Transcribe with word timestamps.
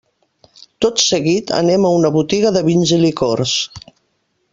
Tot 0.85 1.03
seguit 1.07 1.53
anem 1.57 1.85
a 1.89 1.93
una 1.99 2.11
botiga 2.15 2.53
de 2.57 2.63
vins 2.71 2.95
i 2.99 3.01
licors. 3.03 3.55